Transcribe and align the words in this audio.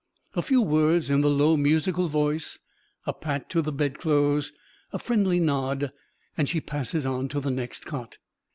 A 0.33 0.41
few 0.41 0.63
words 0.63 1.11
in 1.11 1.21
the 1.21 1.29
low, 1.29 1.55
musical 1.55 2.07
voice, 2.07 2.57
a 3.05 3.13
pat 3.13 3.51
to 3.51 3.61
the 3.61 3.71
bedclothes, 3.71 4.51
a 4.91 4.97
friendly 4.97 5.39
nod, 5.39 5.91
and 6.35 6.49
she 6.49 6.59
passes 6.59 7.05
on 7.05 7.27
to 7.27 7.39
the 7.39 7.51
next 7.51 7.85
cot. 7.85 8.17